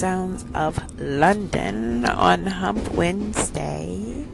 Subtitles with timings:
[0.00, 4.24] sounds of London on Hump Wednesday.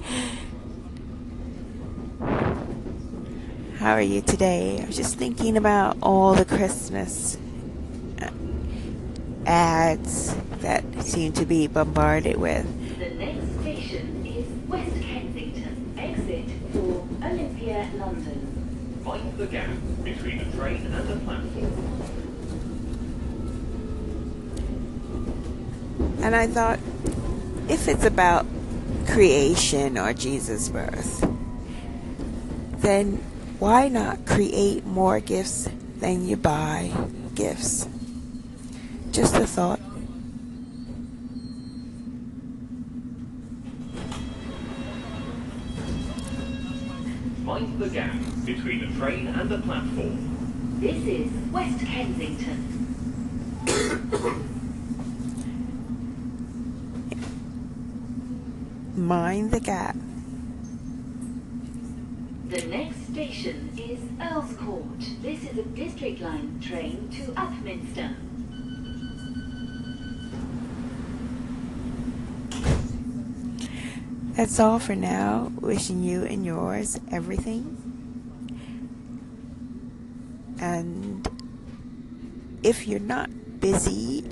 [3.79, 4.81] How are you today?
[4.81, 7.37] I was just thinking about all the Christmas
[8.23, 8.31] uh,
[9.45, 12.65] ads that seem to be bombarded with.
[13.01, 15.95] The next station is West Kensington.
[15.99, 19.03] Exit for Olympia, London.
[19.05, 19.71] Find the gap
[20.05, 22.26] between the train and the platform.
[26.27, 26.81] And I thought,
[27.69, 28.47] if it's about
[29.07, 31.21] creation or Jesus' birth,
[32.79, 33.19] then
[33.61, 35.69] why not create more gifts
[36.01, 36.91] than you buy
[37.37, 37.87] gifts?
[39.13, 39.79] Just a thought.
[47.45, 50.81] Mind the gap between the train and the platform.
[50.81, 52.73] This is West Kensington.
[58.97, 59.95] Mind the gap.
[62.49, 64.99] The next station is Earl's Court.
[65.21, 68.17] This is a District Line train to Upminster.
[74.35, 75.53] That's all for now.
[75.61, 77.77] Wishing you and yours everything.
[80.59, 81.29] And
[82.63, 84.25] if you're not busy,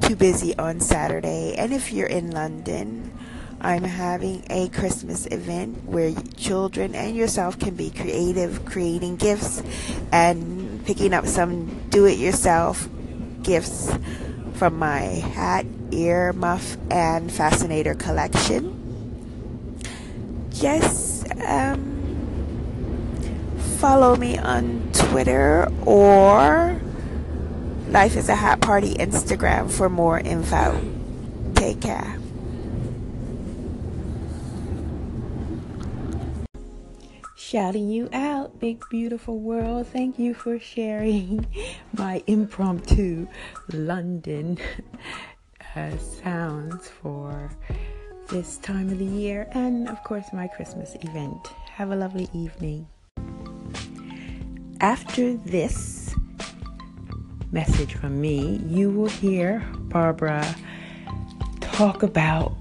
[0.00, 3.12] too busy on Saturday, and if you're in London,
[3.60, 9.62] I'm having a Christmas event where children and yourself can be creative, creating gifts
[10.12, 12.88] and picking up some do it yourself
[13.42, 13.92] gifts
[14.54, 18.76] from my hat, ear muff, and fascinator collection.
[20.50, 21.96] Just um,
[23.78, 26.80] follow me on Twitter or
[27.90, 30.80] Life is a Hat Party Instagram for more info.
[31.56, 32.19] Take care.
[37.50, 39.88] Shouting you out, big beautiful world.
[39.88, 41.44] Thank you for sharing
[41.98, 43.26] my impromptu
[43.72, 44.56] London
[45.74, 47.50] uh, sounds for
[48.28, 51.48] this time of the year and, of course, my Christmas event.
[51.72, 52.86] Have a lovely evening.
[54.80, 56.14] After this
[57.50, 60.54] message from me, you will hear Barbara
[61.60, 62.52] talk about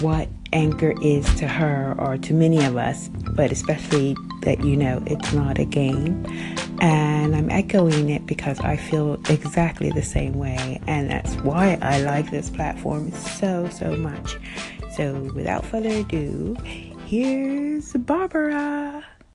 [0.00, 5.02] what Anchor is to her or to many of us, but especially that you know
[5.06, 6.24] it's not a game.
[6.80, 12.00] And I'm echoing it because I feel exactly the same way, and that's why I
[12.02, 14.38] like this platform so, so much.
[14.92, 16.56] So, without further ado,
[17.06, 19.04] here's Barbara.